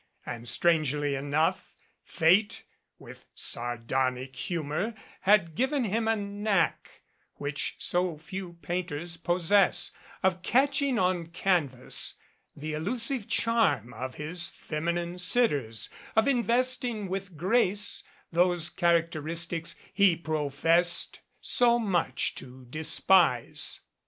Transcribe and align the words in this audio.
And, 0.25 0.49
strangely 0.49 1.13
enough, 1.13 1.75
Fate, 2.03 2.63
with 2.97 3.27
sardonic 3.35 4.35
humor, 4.35 4.95
had 5.19 5.53
given 5.53 5.83
him 5.83 6.07
a 6.07 6.15
knack, 6.15 7.03
which 7.35 7.75
so 7.77 8.17
few 8.17 8.53
painters 8.63 9.15
possess, 9.15 9.91
of 10.23 10.41
catching 10.41 10.97
on 10.97 11.27
canvas 11.27 12.15
the 12.55 12.73
elusive 12.73 13.27
charm 13.27 13.93
of 13.93 14.15
his 14.15 14.49
feminine 14.49 15.19
sitters, 15.19 15.91
of 16.15 16.27
investing 16.27 17.07
with 17.07 17.37
grace 17.37 18.03
those 18.31 18.71
characteristics 18.71 19.75
he 19.93 20.15
professed 20.15 21.19
so 21.41 21.77
much 21.77 22.33
to 22.33 22.65
de 22.71 22.83
spise. 22.83 23.81